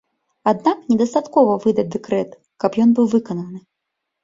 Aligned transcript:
Аднак 0.51 0.79
недастаткова 0.93 1.59
выдаць 1.67 1.87
дэкрэт, 1.97 2.29
каб 2.65 2.81
ён 2.87 2.99
быў 2.99 3.07
выкананы. 3.15 3.65